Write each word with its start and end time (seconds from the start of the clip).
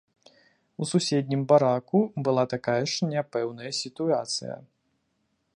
У 0.85 0.87
суседнім 0.91 1.43
бараку 1.51 1.99
была 2.29 2.43
такая 2.57 2.81
ж 2.95 3.13
няпэўная 3.13 3.71
сітуацыя. 3.85 4.61